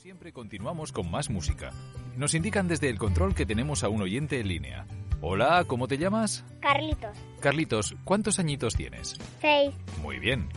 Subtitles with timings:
[0.00, 1.72] siempre continuamos con más música.
[2.16, 4.86] Nos indican desde el control que tenemos a un oyente en línea.
[5.20, 6.42] Hola, ¿cómo te llamas?
[6.60, 7.18] Carlitos.
[7.40, 9.18] Carlitos, ¿cuántos añitos tienes?
[9.42, 9.74] Seis.
[10.00, 10.48] Muy bien.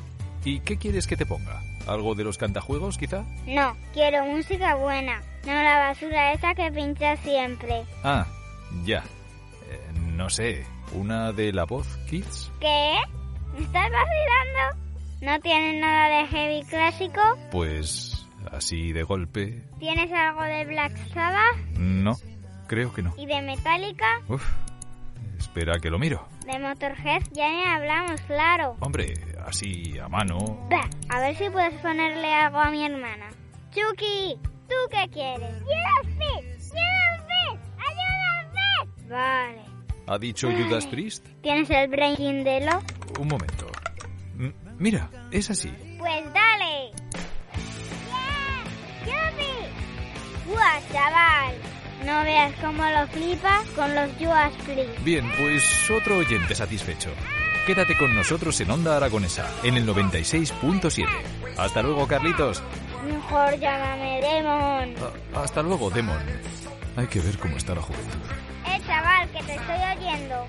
[0.45, 1.61] ¿Y qué quieres que te ponga?
[1.87, 3.25] ¿Algo de los cantajuegos, quizá?
[3.45, 5.21] No, quiero música buena.
[5.45, 7.83] No la basura esa que pincha siempre.
[8.01, 8.25] Ah,
[8.85, 9.03] ya.
[9.69, 12.49] Eh, no sé, ¿una de la voz, Kids?
[12.61, 12.93] ¿Qué?
[13.57, 14.83] ¿Me estás vacilando?
[15.19, 17.21] ¿No tienes nada de heavy clásico?
[17.51, 18.22] Pues
[18.53, 19.63] así de golpe.
[19.79, 21.57] ¿Tienes algo de Black Sabbath?
[21.77, 22.13] No,
[22.67, 23.13] creo que no.
[23.17, 24.05] ¿Y de Metallica?
[24.27, 24.43] Uf,
[25.37, 26.27] espera que lo miro.
[26.45, 28.75] De Motorhead ya ni hablamos, claro.
[28.81, 29.13] Hombre,
[29.45, 30.37] así a mano.
[30.69, 33.29] Bah, a ver si puedes ponerle algo a mi hermana.
[33.71, 35.61] Chucky, ¿tú qué quieres?
[35.63, 36.73] ¡Judas Priest!
[36.73, 39.09] ¡Judas Priest!
[39.09, 39.61] Vale.
[40.07, 41.25] ¿Ha dicho Judas Priest?
[41.41, 42.79] ¿Tienes el Brain de lo?
[43.21, 43.67] Un momento.
[44.37, 45.71] M- mira, es así.
[50.93, 51.55] Chaval!
[52.05, 55.03] No veas cómo lo flipa con los Judas Priest.
[55.03, 57.09] Bien, pues otro oyente satisfecho.
[57.65, 61.05] Quédate con nosotros en Onda Aragonesa, en el 96.7.
[61.57, 62.61] Hasta luego, Carlitos.
[63.05, 64.95] Mejor llámame Demon.
[65.33, 66.21] A- hasta luego, Demon.
[66.97, 68.19] Hay que ver cómo está la juventud.
[68.67, 70.45] Eh, chaval, que te estoy oyendo.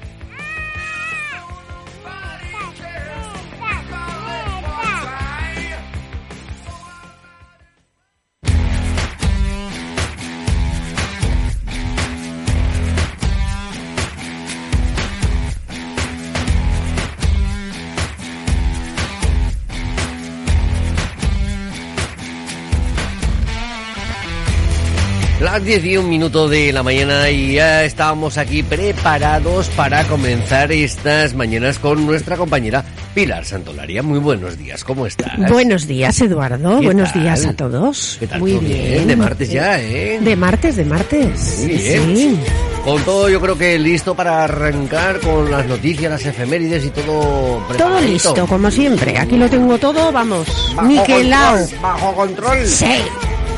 [25.44, 30.72] Las 10 y un minuto de la mañana y ya estamos aquí preparados para comenzar
[30.72, 32.82] estas mañanas con nuestra compañera
[33.14, 34.02] Pilar Santolaria.
[34.02, 35.36] Muy buenos días, ¿cómo estás?
[35.50, 36.80] Buenos días, Eduardo.
[36.80, 37.22] ¿Qué Buenos tal?
[37.22, 38.16] días a todos.
[38.20, 38.40] ¿Qué tal?
[38.40, 39.06] Muy ¿Todo bien.
[39.06, 40.18] De martes ya, ¿eh?
[40.18, 41.58] De martes, de martes.
[41.58, 42.16] Muy bien.
[42.16, 42.38] Sí.
[42.82, 47.04] Con todo yo creo que listo para arrancar con las noticias, las efemérides y todo
[47.04, 48.12] Todo preparadito.
[48.12, 49.18] listo, como siempre.
[49.18, 50.46] Aquí lo tengo todo, vamos.
[50.74, 51.56] Bajo Niquelao.
[51.58, 52.66] control, bajo control.
[52.66, 52.86] Sí.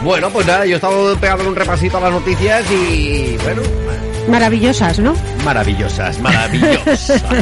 [0.03, 3.63] Bueno, pues nada, yo he estado pegando un repasito a las noticias y bueno,
[4.29, 5.15] Maravillosas, ¿no?
[5.45, 7.23] maravillosas, maravillosas.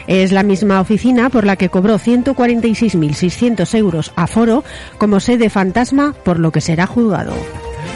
[0.07, 4.63] Es la misma oficina por la que cobró 146.600 euros a Foro
[4.97, 7.33] como sede fantasma, por lo que será juzgado.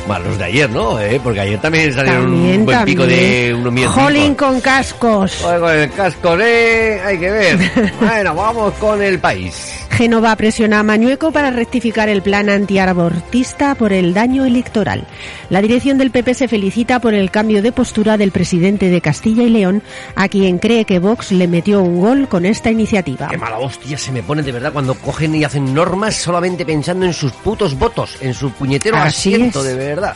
[0.05, 0.99] Bueno, los de ayer, ¿no?
[0.99, 1.19] ¿Eh?
[1.23, 5.39] Porque ayer también salieron También, un buen pico de unos mil Jolín con cascos.
[5.41, 7.01] Joder, con el casco, ¿eh?
[7.05, 7.93] Hay que ver.
[7.99, 9.82] bueno, vamos con el país.
[9.93, 15.05] Génova presiona a Mañueco para rectificar el plan antiabortista por el daño electoral.
[15.49, 19.43] La dirección del PP se felicita por el cambio de postura del presidente de Castilla
[19.43, 19.83] y León,
[20.15, 23.27] a quien cree que Vox le metió un gol con esta iniciativa.
[23.29, 27.05] Qué mala hostia se me pone de verdad cuando cogen y hacen normas solamente pensando
[27.05, 29.65] en sus putos votos, en su puñetero Así asiento, es.
[29.67, 30.15] de verdad.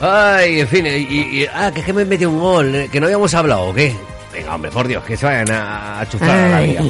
[0.00, 3.00] Ay, en fin, y, y- ah, que es que me metió un gol, eh, que
[3.00, 3.94] no habíamos hablado, ¿o qué?
[4.36, 6.82] Venga, hombre, por Dios, que se vayan a, a chuflar a la vida.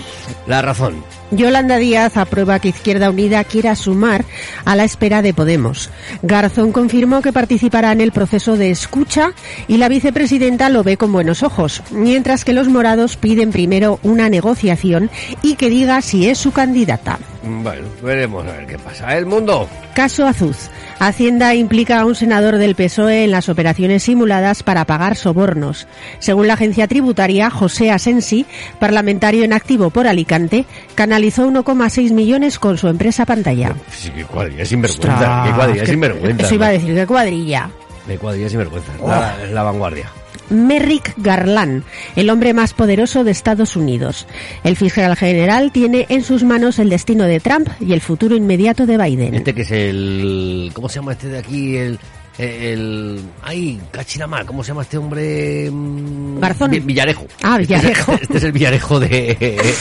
[0.48, 1.04] La razón.
[1.30, 4.24] Yolanda Díaz aprueba que Izquierda Unida quiera sumar
[4.64, 5.90] a la espera de Podemos.
[6.22, 9.32] Garzón confirmó que participará en el proceso de escucha
[9.68, 14.28] y la vicepresidenta lo ve con buenos ojos, mientras que los morados piden primero una
[14.28, 15.08] negociación
[15.42, 17.20] y que diga si es su candidata.
[17.44, 19.16] Bueno, veremos a ver qué pasa.
[19.16, 19.68] El mundo.
[19.94, 20.68] Caso Azuz.
[20.98, 25.87] Hacienda implica a un senador del PSOE en las operaciones simuladas para pagar sobornos.
[26.20, 28.46] Según la agencia tributaria, José Asensi,
[28.78, 30.64] parlamentario en activo por Alicante,
[30.94, 33.75] canalizó 1,6 millones con su empresa Pantalla.
[33.90, 35.12] Sí, qué cuadrilla sinvergüenza.
[35.14, 36.43] Ostras, qué cuadrilla que- sinvergüenza.
[36.46, 37.70] Eso iba a decir, qué cuadrilla.
[38.06, 38.92] Qué cuadrilla sinvergüenza.
[39.06, 40.10] La, la vanguardia.
[40.50, 41.82] Merrick Garland,
[42.16, 44.26] el hombre más poderoso de Estados Unidos.
[44.64, 48.87] El fiscal general tiene en sus manos el destino de Trump y el futuro inmediato
[48.87, 49.34] de Biden.
[49.34, 50.70] Este que es el...
[50.72, 51.76] ¿Cómo se llama este de aquí?
[51.76, 51.98] El...
[52.38, 53.20] El...
[53.43, 55.70] Ay, cachinamar, ¿cómo se llama este hombre?
[55.70, 56.70] Mm, Garzón.
[56.70, 57.26] Vi- Villarejo.
[57.42, 58.12] Ah, Este es- Villarejo.
[58.20, 59.75] Este, es el Villarejo de,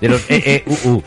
[0.00, 1.02] de los EEUU.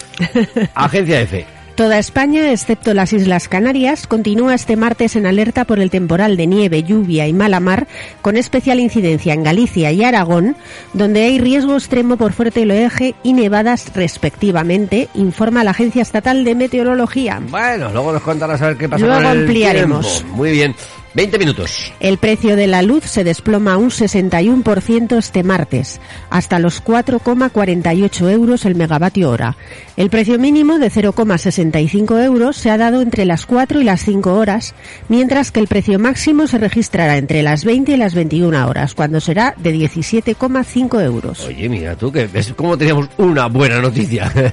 [0.73, 1.45] Agencia F.
[1.75, 6.47] Toda España, excepto las Islas Canarias, continúa este martes en alerta por el temporal de
[6.47, 7.87] nieve, lluvia y mala mar,
[8.21, 10.55] con especial incidencia en Galicia y Aragón,
[10.93, 16.55] donde hay riesgo extremo por fuerte oleaje y nevadas respectivamente, informa la Agencia Estatal de
[16.55, 17.41] Meteorología.
[17.49, 20.19] Bueno, luego nos contarás a ver qué pasa Luego con el ampliaremos.
[20.19, 20.35] tiempo.
[20.37, 20.73] Muy bien.
[21.15, 21.93] 20 minutos.
[22.01, 28.65] El precio de la luz se desploma un 61% este martes, hasta los 4,48 euros
[28.65, 29.55] el megavatio hora.
[29.95, 34.33] El precio mínimo de 0,65 euros se ha dado entre las 4 y las 5
[34.33, 34.75] horas,
[35.07, 39.21] mientras que el precio máximo se registrará entre las 20 y las 21 horas, cuando
[39.21, 41.45] será de 17,5 euros.
[41.45, 44.31] Oye, mira tú, que ves cómo teníamos una buena noticia.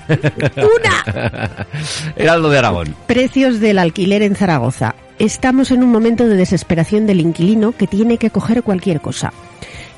[0.56, 1.66] ¡Una!
[2.14, 2.94] Heraldo de Aragón.
[3.06, 4.94] Precios del alquiler en Zaragoza.
[5.18, 9.32] Estamos en un momento de desesperación del inquilino que tiene que coger cualquier cosa.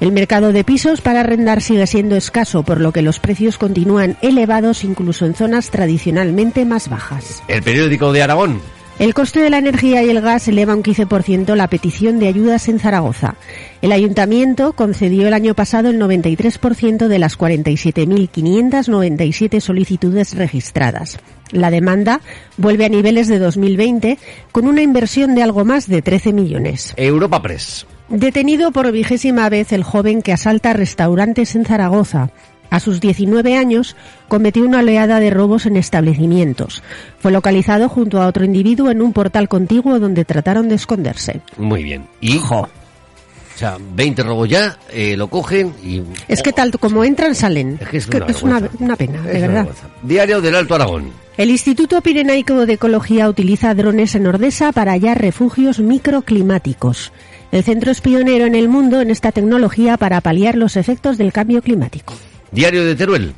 [0.00, 4.16] El mercado de pisos para arrendar sigue siendo escaso, por lo que los precios continúan
[4.22, 7.42] elevados incluso en zonas tradicionalmente más bajas.
[7.48, 8.60] El periódico de Aragón.
[9.00, 12.68] El coste de la energía y el gas eleva un 15% la petición de ayudas
[12.68, 13.34] en Zaragoza.
[13.82, 21.18] El ayuntamiento concedió el año pasado el 93% de las 47.597 solicitudes registradas.
[21.50, 22.20] La demanda
[22.56, 24.16] vuelve a niveles de 2020
[24.52, 26.94] con una inversión de algo más de 13 millones.
[26.96, 27.88] Europa Press.
[28.08, 32.30] Detenido por vigésima vez el joven que asalta restaurantes en Zaragoza.
[32.70, 33.94] A sus 19 años
[34.28, 36.82] cometió una oleada de robos en establecimientos.
[37.18, 41.40] Fue localizado junto a otro individuo en un portal contiguo donde trataron de esconderse.
[41.56, 42.06] Muy bien.
[42.20, 42.38] Y...
[42.38, 46.02] O sea, 20 robos ya, eh, lo cogen y...
[46.26, 47.78] Es que tal como entran, salen.
[47.80, 48.84] Es que es una es una, vergüenza.
[48.84, 49.54] una pena, Es de una verdad.
[49.66, 49.88] vergüenza.
[50.02, 51.12] Diario del Alto Aragón.
[51.36, 57.12] El Instituto Pirenaico de Ecología utiliza drones en Ordesa para hallar refugios microclimáticos.
[57.52, 61.32] El centro es pionero en el mundo en esta tecnología para paliar los efectos del
[61.32, 62.14] cambio climático.
[62.54, 63.34] Diario de Teruel.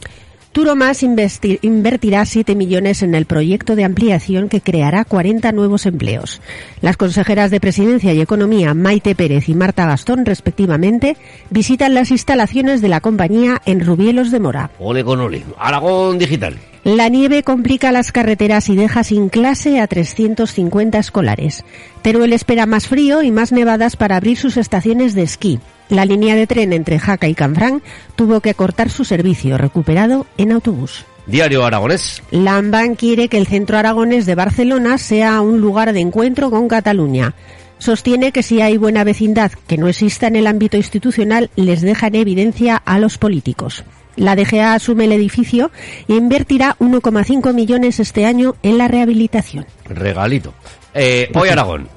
[0.52, 6.40] Turomas investi- invertirá 7 millones en el proyecto de ampliación que creará 40 nuevos empleos.
[6.80, 11.18] Las consejeras de Presidencia y Economía, Maite Pérez y Marta Gastón, respectivamente,
[11.50, 14.70] visitan las instalaciones de la compañía en Rubielos de Mora.
[14.78, 15.42] Ole con ole.
[15.58, 16.56] Aragón Digital.
[16.84, 21.64] La nieve complica las carreteras y deja sin clase a 350 escolares.
[22.00, 25.58] Teruel espera más frío y más nevadas para abrir sus estaciones de esquí.
[25.88, 27.82] La línea de tren entre Jaca y Canfrán
[28.16, 31.04] tuvo que cortar su servicio, recuperado en autobús.
[31.26, 32.22] Diario Aragonés.
[32.30, 37.34] Lamban quiere que el centro aragonés de Barcelona sea un lugar de encuentro con Cataluña.
[37.78, 42.06] Sostiene que si hay buena vecindad que no exista en el ámbito institucional, les deja
[42.06, 43.84] en evidencia a los políticos.
[44.16, 45.70] La DGA asume el edificio
[46.08, 49.66] e invertirá 1,5 millones este año en la rehabilitación.
[49.84, 50.54] Regalito.
[50.94, 51.88] Eh, hoy Aragón.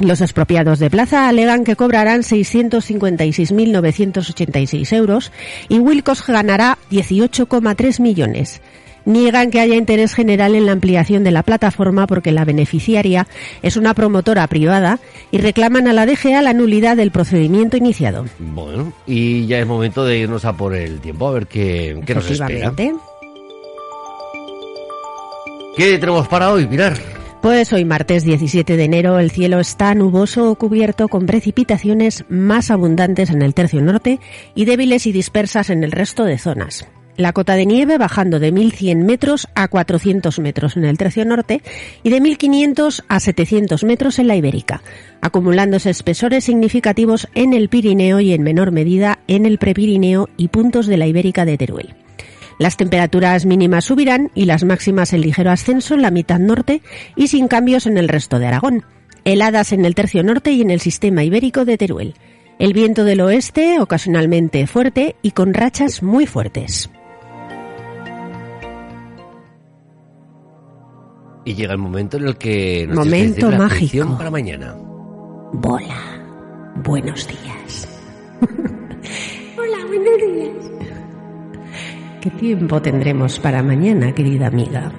[0.00, 5.32] Los expropiados de plaza alegan que cobrarán 656.986 euros
[5.68, 8.60] y Wilcos ganará 18,3 millones.
[9.06, 13.28] Niegan que haya interés general en la ampliación de la plataforma porque la beneficiaria
[13.62, 14.98] es una promotora privada
[15.30, 18.26] y reclaman a la DGA la nulidad del procedimiento iniciado.
[18.38, 22.14] Bueno, y ya es momento de irnos a por el tiempo, a ver qué, qué
[22.16, 22.74] nos espera.
[25.76, 26.96] ¿Qué tenemos para hoy, Pilar?
[27.42, 32.70] Pues hoy martes 17 de enero el cielo está nuboso o cubierto con precipitaciones más
[32.70, 34.18] abundantes en el tercio norte
[34.54, 36.88] y débiles y dispersas en el resto de zonas.
[37.16, 41.62] La cota de nieve bajando de 1.100 metros a 400 metros en el tercio norte
[42.02, 44.82] y de 1.500 a 700 metros en la Ibérica,
[45.22, 50.86] acumulándose espesores significativos en el Pirineo y en menor medida en el Prepirineo y puntos
[50.86, 52.05] de la Ibérica de Teruel.
[52.58, 56.82] Las temperaturas mínimas subirán y las máximas en ligero ascenso en la mitad norte
[57.14, 58.84] y sin cambios en el resto de Aragón.
[59.24, 62.14] Heladas en el tercio norte y en el sistema ibérico de Teruel.
[62.58, 66.90] El viento del oeste ocasionalmente fuerte y con rachas muy fuertes.
[71.44, 74.16] Y llega el momento en el que nos Momento la mágico.
[74.16, 74.74] para mañana.
[75.52, 76.72] Bola.
[76.82, 77.88] Buenos días.
[79.56, 80.70] Hola, buenos días.
[82.26, 84.90] ¿Qué tiempo tendremos para mañana, querida amiga?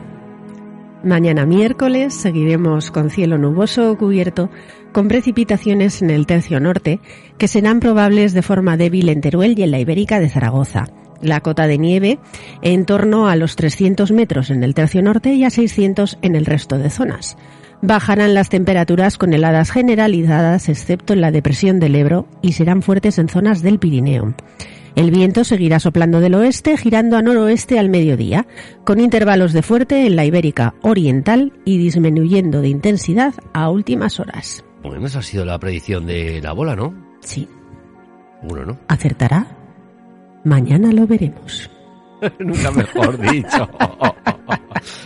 [1.04, 4.50] Mañana miércoles seguiremos con cielo nuboso cubierto,
[4.94, 7.02] con precipitaciones en el tercio norte,
[7.38, 10.86] que serán probables de forma débil en Teruel y en la Ibérica de Zaragoza.
[11.22, 12.18] La cota de nieve
[12.62, 16.46] en torno a los 300 metros en el tercio norte y a 600 en el
[16.46, 17.36] resto de zonas.
[17.82, 23.20] Bajarán las temperaturas con heladas generalizadas, excepto en la depresión del Ebro, y serán fuertes
[23.20, 24.34] en zonas del Pirineo.
[24.98, 28.48] El viento seguirá soplando del oeste, girando a noroeste al mediodía,
[28.84, 34.66] con intervalos de fuerte en la Ibérica Oriental y disminuyendo de intensidad a últimas horas.
[34.82, 36.96] Bueno, esa ha sido la predicción de la bola, ¿no?
[37.20, 37.48] Sí,
[38.42, 38.80] Uno, ¿no?
[38.88, 39.46] ¿acertará?
[40.44, 41.70] Mañana lo veremos.
[42.40, 43.70] Nunca mejor dicho.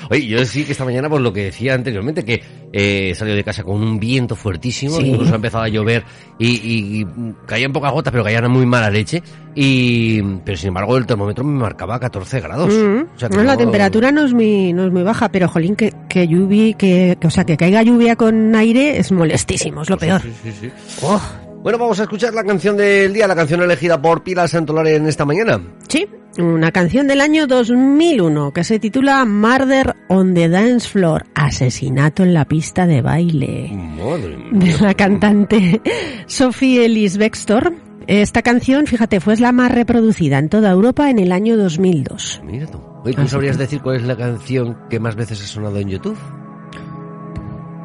[0.09, 2.41] Oye, yo sí que esta mañana, por lo que decía anteriormente, que
[2.73, 5.07] eh, salió de casa con un viento fuertísimo, Sí.
[5.07, 6.03] incluso ha empezado a llover
[6.37, 7.07] y, y- y
[7.45, 9.23] caían pocas gotas, pero caían muy mala leche.
[9.55, 12.73] Y, pero sin embargo, el termómetro me marcaba 14 grados.
[12.73, 13.15] Mm.
[13.15, 15.47] O sea que No, la no- temperatura no es muy, no es muy baja, pero
[15.47, 19.81] jolín, que, que lluvia, que, que- o sea, que caiga lluvia con aire es molestísimo,
[19.83, 20.21] es lo peor.
[20.21, 20.69] Sí.
[21.03, 21.21] Oh,
[21.63, 25.07] Bueno, vamos a escuchar la canción del día, la canción elegida por Pilar Santolare en
[25.07, 25.61] esta mañana.
[25.87, 26.07] sí,
[26.39, 32.33] una canción del año 2001 que se titula Murder on the Dance Floor, asesinato en
[32.33, 33.69] la pista de baile.
[33.73, 34.47] Madre mía.
[34.53, 35.81] de la cantante
[36.25, 37.73] Sophie Ellis Bextor.
[38.07, 42.41] Esta canción, fíjate, fue la más reproducida en toda Europa en el año 2002.
[42.43, 42.79] Mira tú.
[43.03, 45.77] Oye, ¿tú Así sabrías que- decir cuál es la canción que más veces ha sonado
[45.77, 46.17] en YouTube?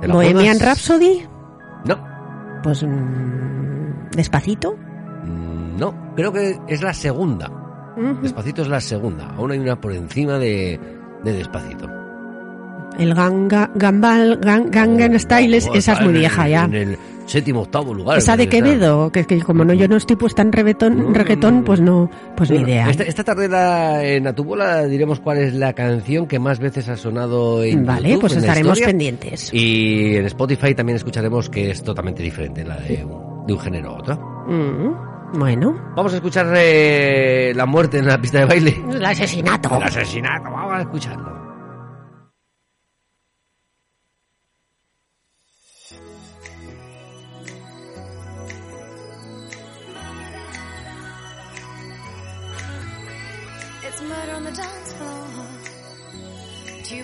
[0.01, 0.59] ¿Te la Bohemian?
[0.61, 1.23] Rhapsody,
[2.67, 4.77] pues mm, despacito.
[5.25, 7.49] Mm, no, creo que es la segunda.
[8.21, 9.29] Despacito es la segunda.
[9.37, 10.81] Aún hay una por encima de,
[11.23, 11.89] de Despacito.
[12.99, 16.65] El ganga, Gambal, Gang- Gangnam Style, es- Oh, esa es muy vieja ya.
[16.65, 18.19] En el séptimo, octavo lugar.
[18.19, 21.81] Esa de Quevedo, que, que como no yo no estoy puesta en reggaetón, reggaetón pues
[21.81, 22.89] no, pues ni idea.
[22.89, 26.97] Esta, esta tarde la- en Atubola diremos cuál es la canción que más veces ha
[26.97, 28.87] sonado en Vale, YouTube, pues en estaremos historia.
[28.87, 29.53] pendientes.
[29.53, 33.91] Y en Spotify también escucharemos que es totalmente diferente, la de, un- de un género
[33.91, 34.17] a otro.
[34.49, 38.81] Mm, bueno, Vamos a escuchar eh, la muerte en la pista de baile.
[38.93, 39.77] el asesinato.
[39.77, 41.36] El asesinato, vamos a escucharlo.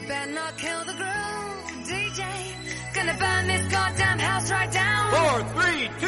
[0.08, 2.22] Better not kill the groove, DJ.
[2.94, 5.10] Gonna burn this goddamn house right down.
[5.12, 6.01] Four, three, two,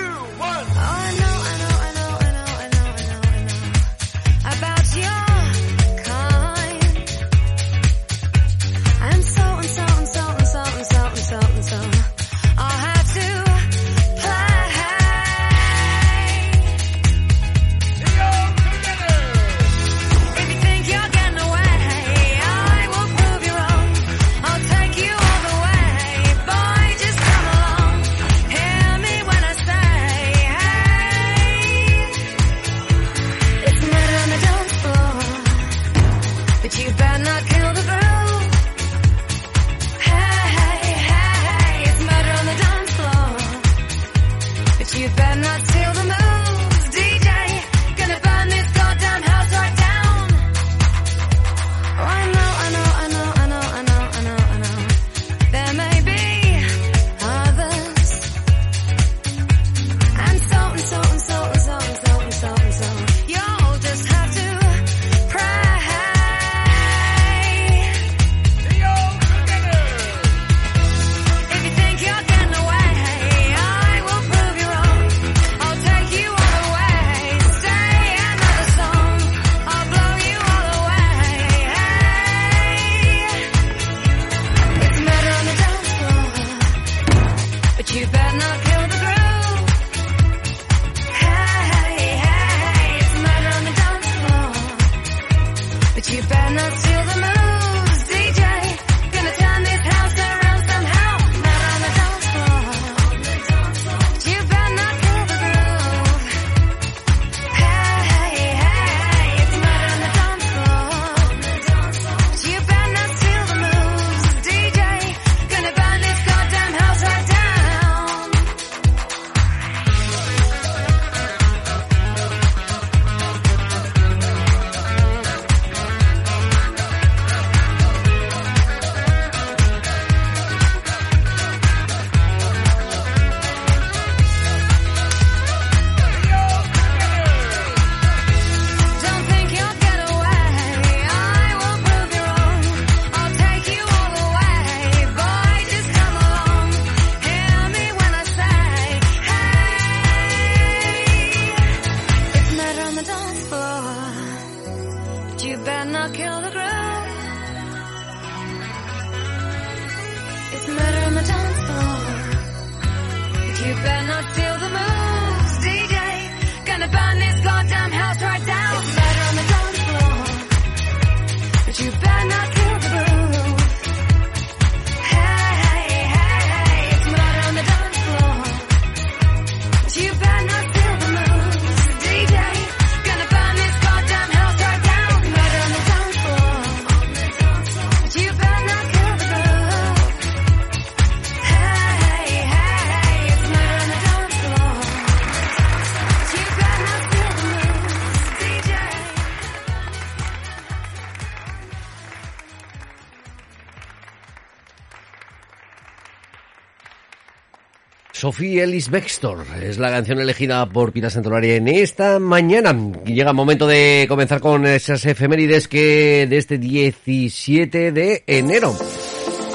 [208.24, 212.74] Sophie Ellis Bextor es la canción elegida por Pilar Santolaria en esta mañana.
[213.04, 218.74] Llega el momento de comenzar con esas efemérides que de este 17 de enero.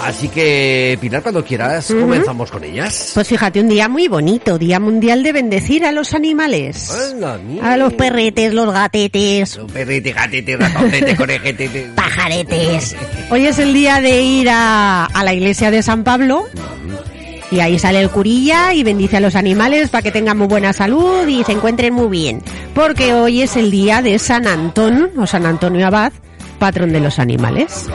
[0.01, 3.09] Así que, Pilar, cuando quieras, comenzamos con ellas.
[3.15, 6.95] Pues fíjate, un día muy bonito, Día Mundial de Bendecir a los Animales.
[7.63, 11.87] A los perretes, los gatetes, Perrete, gatete, ratoncete, conejete.
[11.95, 12.95] pajaretes.
[13.31, 16.45] Hoy es el día de ir a, a la iglesia de San Pablo.
[17.51, 20.71] Y ahí sale el curilla y bendice a los animales para que tengan muy buena
[20.71, 22.43] salud y se encuentren muy bien.
[22.75, 26.13] Porque hoy es el día de San Antón, o San Antonio Abad,
[26.59, 27.87] patrón de los animales.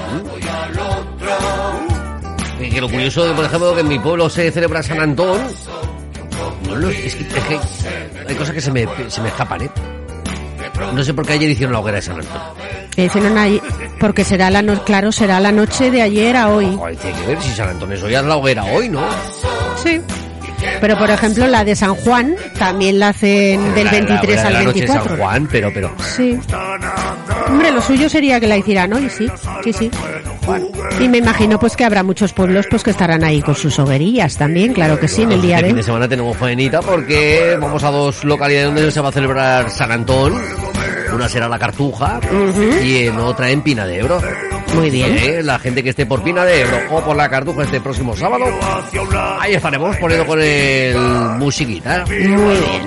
[2.60, 5.38] Y que lo curioso, por ejemplo, que en mi pueblo se celebra San Antón.
[6.68, 7.58] No lo- es, que, es que
[8.28, 9.70] hay cosas que se me, se me escapan, ¿eh?
[10.94, 12.40] No sé por qué ayer hicieron la hoguera de San Antón.
[12.94, 13.60] Que hicieron ahí-
[14.00, 16.74] porque será la no- claro, será la noche de ayer a hoy.
[16.76, 19.02] Joder, tiene que ver si San Antón es hoy, haz la hoguera hoy, ¿no?
[19.82, 20.00] Sí.
[20.80, 24.42] Pero por ejemplo la de San Juan también la hacen del La- la 23 hoguera
[24.42, 25.16] de al la noche de San 24.
[25.24, 25.94] Juan, pero, pero...
[26.16, 26.38] Sí.
[27.48, 29.28] Hombre, lo suyo sería que la hicieran hoy, sí.
[29.62, 29.90] Sí, sí.
[31.00, 34.36] Y me imagino pues que habrá muchos pueblos pues que estarán ahí con sus hoguerillas
[34.36, 35.86] también, claro que sí, en el día Este fin de de.
[35.86, 40.34] semana tenemos faenita porque vamos a dos localidades donde se va a celebrar San Antón.
[41.14, 42.18] Una será la Cartuja
[42.82, 44.20] y en otra en Pina de Ebro.
[44.74, 45.16] Muy bien.
[45.16, 48.16] Eh, La gente que esté por Pina de Ebro o por la Cartuja este próximo
[48.16, 48.44] sábado,
[49.40, 50.96] ahí estaremos poniendo con el
[51.38, 52.04] musiquita.
[52.06, 52.86] Muy bien.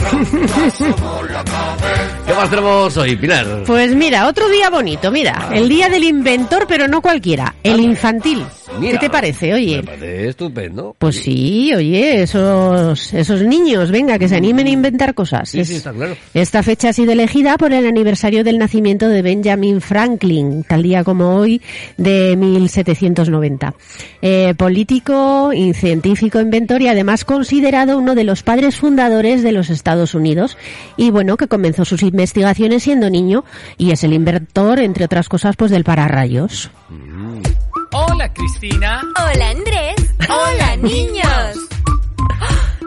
[2.26, 3.64] ¿Qué más tenemos hoy, Pilar?
[3.66, 8.44] Pues mira, otro día bonito, mira, el día del inventor, pero no cualquiera, el infantil.
[8.78, 8.92] Mira.
[8.92, 9.76] ¿Qué te parece, oye?
[9.78, 10.94] Me parece estupendo.
[10.98, 15.50] Pues sí, oye, esos, esos niños, venga, que se animen a inventar cosas.
[15.50, 16.16] Sí, Es- sí, está claro.
[16.34, 21.02] Esta fecha ha sido elegida por el aniversario del nacimiento de Benjamin Franklin, tal día
[21.02, 21.60] como hoy
[21.96, 23.74] de 1790.
[24.22, 29.89] Eh, político, científico, inventor y además considerado uno de los padres fundadores de los Estados
[30.14, 30.56] Unidos.
[30.96, 33.44] Y bueno, que comenzó sus investigaciones siendo niño
[33.76, 36.70] y es el inventor, entre otras cosas, pues del pararrayos.
[37.92, 39.02] Hola, Cristina.
[39.18, 40.14] Hola Andrés.
[40.28, 41.58] Hola niños.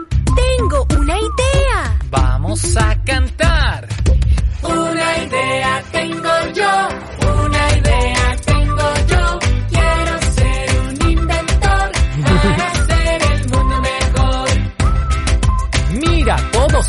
[0.58, 1.98] Tengo una idea.
[2.10, 3.88] Vamos a cantar.
[4.62, 6.88] Una idea tengo yo.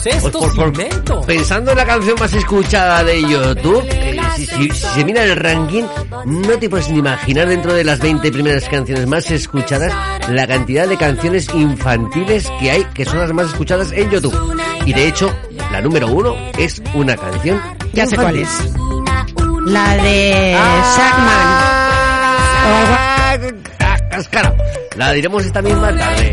[0.03, 1.25] Todos Pues estos por- por- inventos.
[1.25, 5.35] Pensando en la canción más escuchada de YouTube, eh, si, si- si se mira el
[5.35, 5.83] ranking,
[6.25, 9.91] no te puedes ni imaginar dentro de las 20 primeras canciones más escuchadas
[10.29, 14.35] la cantidad de canciones infantiles que hay que son las más escuchadas en YouTube.
[14.85, 15.33] Y de hecho,
[15.71, 17.61] la número uno es una canción.
[17.93, 18.49] Ya sé cuál es.
[19.65, 23.37] La de Ah,
[23.79, 24.53] ah, Cascara.
[24.95, 26.31] La diremos esta misma tarde.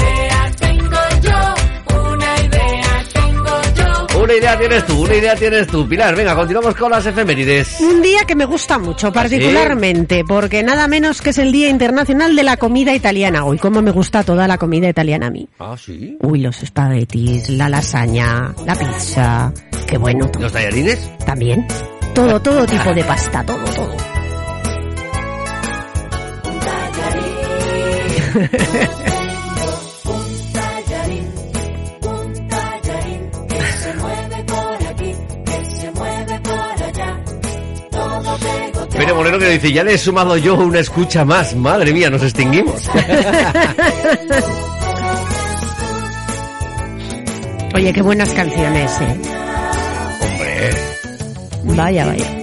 [4.23, 5.89] Una idea tienes tú, una idea tienes tú.
[5.89, 7.81] Pilar, venga, continuamos con las efemérides.
[7.81, 12.37] Un día que me gusta mucho, particularmente, porque nada menos que es el Día Internacional
[12.37, 13.45] de la Comida Italiana.
[13.45, 15.49] Uy, cómo me gusta toda la comida italiana a mí.
[15.59, 16.17] Ah, sí.
[16.21, 19.53] Uy, los espaguetis, la lasaña, la pizza,
[19.89, 20.31] qué bueno.
[20.39, 21.11] ¿Los tallarines?
[21.27, 21.67] También.
[22.15, 23.97] Todo, todo tipo de pasta, todo, todo.
[39.33, 41.57] Moreno que dice, ya le he sumado yo una escucha más.
[41.57, 42.87] Madre mía, nos extinguimos.
[47.75, 49.17] Oye, qué buenas canciones, eh.
[50.21, 50.71] Hombre.
[51.65, 52.42] Vaya, vaya.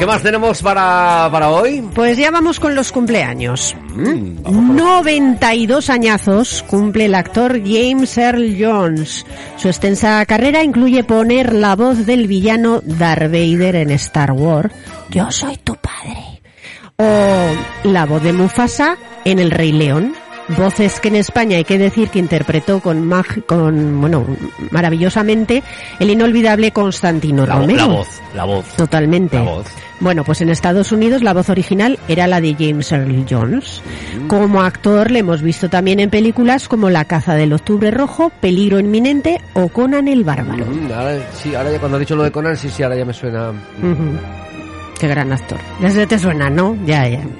[0.00, 1.86] ¿Qué más tenemos para, para hoy?
[1.94, 3.76] Pues ya vamos con los cumpleaños.
[3.94, 9.26] Mm, vamos 92 añazos cumple el actor James Earl Jones.
[9.58, 14.72] Su extensa carrera incluye poner la voz del villano Darth Vader en Star Wars.
[15.10, 16.40] Yo soy tu padre.
[16.96, 17.50] O
[17.84, 20.14] la voz de Mufasa en El Rey León.
[20.56, 24.26] Voces que en España hay que decir que interpretó con, mag- con bueno,
[24.70, 25.62] maravillosamente
[25.98, 27.78] el inolvidable Constantino la, Romero.
[27.78, 28.64] la voz, la voz.
[28.76, 29.36] Totalmente.
[29.36, 29.66] La voz.
[30.00, 33.82] Bueno, pues en Estados Unidos la voz original era la de James Earl Jones.
[34.28, 38.80] Como actor le hemos visto también en películas como La caza del octubre rojo, Peligro
[38.80, 40.64] inminente o Conan el bárbaro.
[40.66, 43.04] Mm, ahora, sí, ahora ya cuando ha dicho lo de Conan, sí, sí, ahora ya
[43.04, 43.50] me suena.
[43.50, 44.18] Ujú.
[44.98, 45.58] Qué gran actor.
[45.80, 46.76] Desde te suena, ¿no?
[46.86, 47.20] Ya, ya.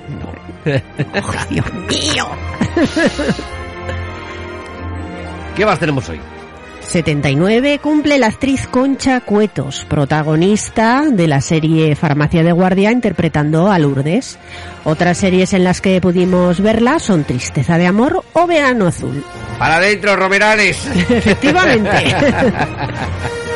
[0.66, 2.27] Oh, Dios mío.
[5.56, 6.20] ¿Qué más tenemos hoy?
[6.90, 13.78] 79 cumple la actriz Concha Cuetos, protagonista de la serie Farmacia de Guardia interpretando a
[13.78, 14.40] Lourdes.
[14.83, 19.24] Otras series en las que pudimos verla son Tristeza de Amor o Verano Azul.
[19.56, 20.85] Para adentro, Romerales.
[21.11, 21.90] Efectivamente.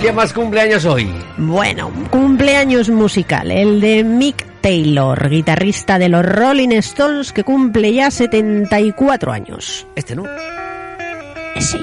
[0.00, 1.10] ¿Quién más cumpleaños hoy?
[1.36, 8.08] Bueno, cumpleaños musical, el de Mick Taylor, guitarrista de los Rolling Stones que cumple ya
[8.12, 9.88] 74 años.
[9.96, 10.22] Este no.
[11.58, 11.78] Sí.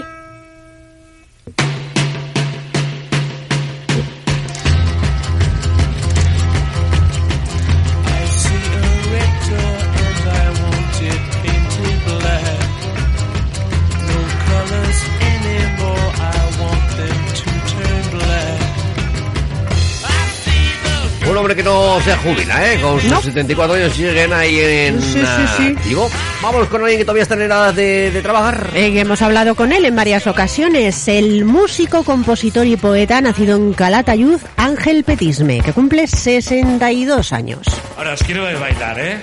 [21.55, 22.79] Que no se jubila, ¿eh?
[22.81, 23.21] Con sus No.
[23.21, 25.73] 74 años siguen ahí en Sí, sí, sí.
[25.77, 26.09] activo.
[26.41, 28.69] Vamos con alguien que todavía está en edad de, de trabajar.
[28.75, 33.73] Eh, hemos hablado con él en varias ocasiones, el músico, compositor y poeta nacido en
[33.73, 37.65] Calatayud, Ángel Petisme, que cumple 62 años.
[37.97, 39.17] Ahora os quiero ver bailar, ¿eh?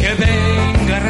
[0.00, 1.00] Que venga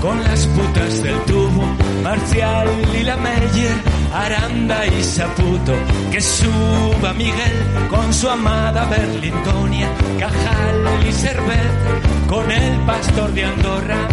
[0.00, 1.64] con las putas del tubo,
[2.02, 3.76] Marcial y la Meyer,
[4.12, 5.74] Aranda y Saputo.
[6.10, 7.52] Que suba Miguel
[7.90, 14.08] con su amada Berlintonia, Cajal y Servet con el pastor de Andorra.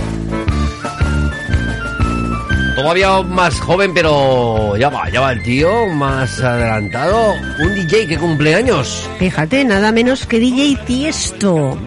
[2.75, 7.33] Todavía más joven, pero ya va, ya va el tío, más adelantado.
[7.59, 9.07] Un DJ que cumple años.
[9.19, 11.77] Fíjate, nada menos que DJ Tiesto.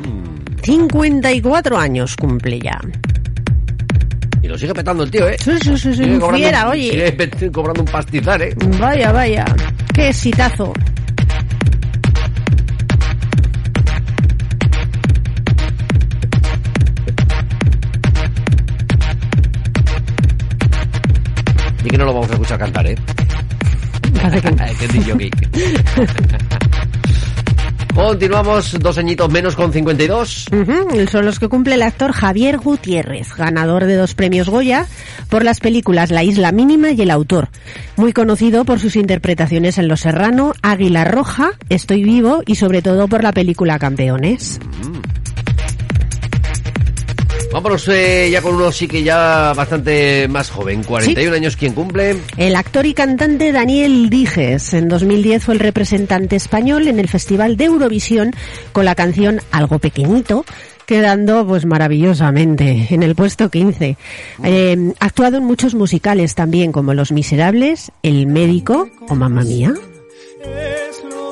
[0.63, 2.81] 54 años cumple ya.
[4.57, 5.37] Lo sigue petando el tío, ¿eh?
[5.39, 7.15] Sí, sí, sí, sí, Sigue cobrando, fiera, un- oye.
[7.39, 8.55] sigue cobrando un pastizal, ¿eh?
[8.81, 9.45] Vaya, vaya.
[9.93, 10.73] Qué exitazo.
[21.85, 22.97] Y que no lo vamos a escuchar cantar, ¿eh?
[24.23, 25.31] Parece que
[27.97, 30.49] Continuamos, dos añitos menos con 52.
[30.53, 34.87] Ujú, Son los que cumple el actor Javier Gutiérrez, ganador de dos premios Goya
[35.31, 37.49] por las películas La Isla Mínima y El Autor.
[37.97, 43.09] Muy conocido por sus interpretaciones en Los Serrano, Águila Roja, Estoy Vivo y sobre todo
[43.09, 44.61] por la película Campeones.
[47.57, 52.19] Vámonos eh, ya con uno sí que ya bastante más joven, 41 años, ¿quién cumple?
[52.37, 57.57] El actor y cantante Daniel Dijes en 2010 fue el representante español en el Festival
[57.57, 58.33] de Eurovisión
[58.73, 60.45] con la canción Algo Pequeñito,
[60.85, 63.97] quedando pues maravillosamente en el puesto 15.
[64.45, 69.73] Eh, ha actuado en muchos musicales también como Los Miserables, El Médico o Mamma Mía.
[70.45, 71.26] Es lo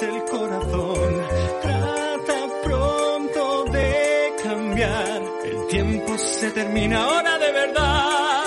[0.00, 1.22] el corazón.
[1.62, 5.22] Trata pronto de cambiar.
[5.44, 8.44] El tiempo se termina ahora de verdad.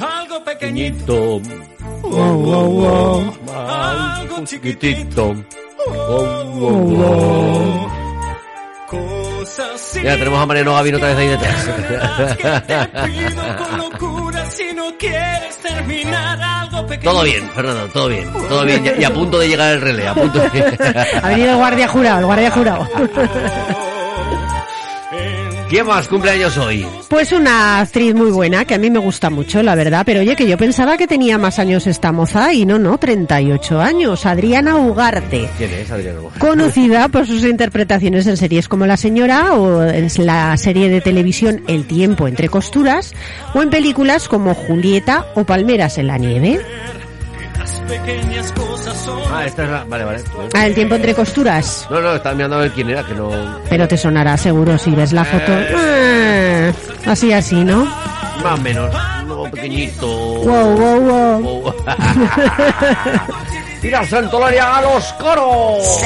[0.00, 1.40] Algo pequeñito,
[2.02, 3.34] Wow, wow, wow.
[3.56, 5.34] algo Chiquitito.
[5.86, 7.88] Wow, wow, wow.
[8.88, 11.68] Cosas Ya tenemos a Mariano Gavino otra vez ahí detrás.
[14.96, 17.10] quieres terminar algo pequeñito.
[17.10, 18.32] todo bien, Fernando, todo bien.
[18.32, 20.78] Todo bien, y a punto de llegar el relé, a punto de...
[21.22, 22.88] Ha venido el guardia jurado, el guardia jurado.
[25.68, 26.86] ¿Quién más cumpleaños hoy?
[27.10, 30.34] Pues una actriz muy buena, que a mí me gusta mucho, la verdad, pero oye,
[30.34, 34.24] que yo pensaba que tenía más años esta moza y no, no, 38 años.
[34.24, 35.50] Adriana Ugarte.
[35.58, 36.30] ¿Quién es, Adriano?
[36.38, 41.62] Conocida por sus interpretaciones en series como La Señora o en la serie de televisión
[41.68, 43.12] El tiempo entre costuras
[43.52, 46.60] o en películas como Julieta o Palmeras en la nieve.
[47.88, 49.84] Pequeñas cosas son Ah, esta es la...
[49.84, 50.22] Vale, vale.
[50.54, 51.86] Ah, El tiempo entre costuras.
[51.90, 53.30] No, no, estaba mirando a ver quién era, que no...
[53.68, 55.52] Pero te sonará seguro si ves la foto.
[55.76, 56.70] Ah,
[57.06, 57.84] así, así, ¿no?
[58.42, 58.94] Más o menos.
[59.26, 60.06] No, pequeñito.
[60.06, 61.40] Wow, wow, wow.
[61.62, 61.74] Wow.
[63.82, 65.86] Mira, Santolaria a los coros.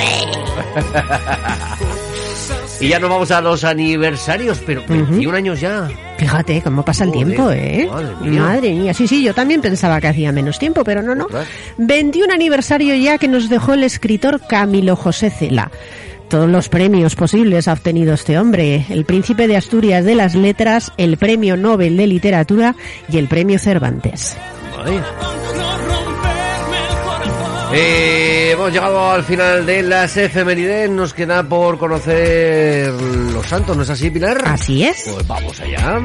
[2.80, 5.88] y ya nos vamos a los aniversarios, pero 21 años ya.
[6.22, 7.88] Fíjate cómo pasa el Joder, tiempo, ¿eh?
[8.30, 8.94] madre mía.
[8.94, 11.24] Sí, sí, yo también pensaba que hacía menos tiempo, pero no, no.
[11.24, 11.48] Ostras.
[11.78, 15.72] 21 aniversario ya que nos dejó el escritor Camilo José Cela.
[16.28, 18.86] Todos los premios posibles ha obtenido este hombre.
[18.88, 22.76] El Príncipe de Asturias de las Letras, el Premio Nobel de Literatura
[23.10, 24.36] y el Premio Cervantes.
[27.74, 30.90] Eh, hemos llegado al final de las efemérides.
[30.90, 34.42] Nos queda por conocer los santos, ¿no es así, Pilar?
[34.44, 35.10] Así es.
[35.12, 36.00] Pues vamos allá.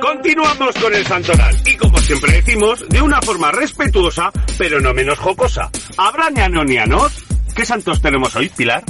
[0.00, 5.18] Continuamos con el santoral y como siempre decimos, de una forma respetuosa, pero no menos
[5.18, 5.70] jocosa.
[5.96, 7.12] ¿Habrá ñanonianos?
[7.54, 8.82] ¿Qué santos tenemos hoy, Pilar?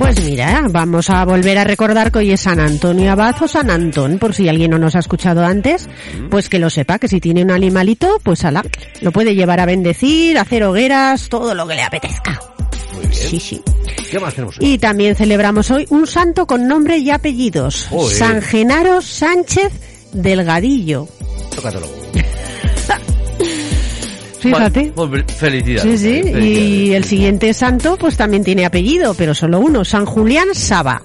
[0.00, 3.68] Pues mira, vamos a volver a recordar que hoy es San Antonio Abad o San
[3.68, 5.90] Antón, por si alguien no nos ha escuchado antes,
[6.30, 8.64] pues que lo sepa, que si tiene un animalito, pues ala,
[9.02, 12.40] lo puede llevar a bendecir, a hacer hogueras, todo lo que le apetezca.
[12.94, 13.12] Muy bien.
[13.12, 13.62] Sí, sí.
[14.10, 14.66] ¿Qué más tenemos hoy?
[14.66, 17.90] Y también celebramos hoy un santo con nombre y apellidos.
[18.08, 19.70] San Genaro Sánchez
[20.14, 21.08] Delgadillo.
[21.54, 21.86] Tócatelo.
[24.40, 24.92] Fíjate.
[24.96, 26.00] Bueno, pues, felicidades.
[26.00, 26.30] Sí, sí.
[26.30, 29.84] Y el siguiente santo pues también tiene apellido, pero solo uno.
[29.84, 31.02] San Julián Saba.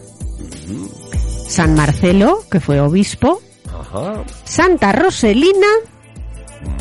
[1.48, 3.42] San Marcelo, que fue obispo.
[3.68, 4.24] Ajá.
[4.46, 5.68] Santa Roselina